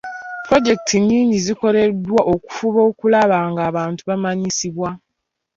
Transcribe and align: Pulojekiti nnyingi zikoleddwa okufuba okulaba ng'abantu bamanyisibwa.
Pulojekiti 0.45 0.95
nnyingi 0.99 1.37
zikoleddwa 1.45 2.21
okufuba 2.33 2.79
okulaba 2.89 3.37
ng'abantu 3.51 4.01
bamanyisibwa. 4.09 4.89